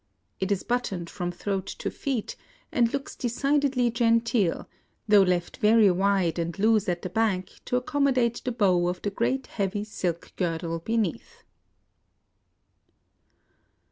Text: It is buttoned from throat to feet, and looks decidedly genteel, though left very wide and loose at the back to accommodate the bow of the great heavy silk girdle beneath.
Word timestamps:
It 0.39 0.51
is 0.51 0.63
buttoned 0.63 1.11
from 1.11 1.31
throat 1.31 1.67
to 1.67 1.91
feet, 1.91 2.35
and 2.71 2.91
looks 2.91 3.15
decidedly 3.15 3.91
genteel, 3.91 4.67
though 5.07 5.21
left 5.21 5.57
very 5.57 5.91
wide 5.91 6.39
and 6.39 6.57
loose 6.57 6.89
at 6.89 7.03
the 7.03 7.09
back 7.11 7.49
to 7.65 7.75
accommodate 7.77 8.41
the 8.43 8.51
bow 8.51 8.87
of 8.87 9.03
the 9.03 9.11
great 9.11 9.45
heavy 9.45 9.83
silk 9.83 10.33
girdle 10.37 10.79
beneath. 10.79 11.43